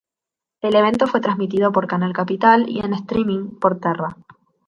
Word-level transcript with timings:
El 0.61 0.75
evento 0.75 1.05
fue 1.05 1.21
transmitido 1.21 1.71
por 1.71 1.85
Canal 1.85 2.11
Capital 2.11 2.67
y 2.67 2.79
en 2.79 2.93
streaming 2.95 3.59
por 3.59 3.79
Terra. 3.79 4.15